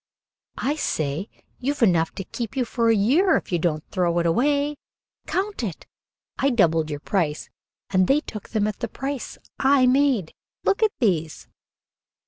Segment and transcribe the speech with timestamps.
[0.57, 1.29] "I say!
[1.59, 4.75] You've enough to keep you for a year if you don't throw it away.
[5.27, 5.85] Count it.
[6.39, 7.51] I doubled your price
[7.91, 10.33] and they took them at the price I made.
[10.65, 11.47] Look at these."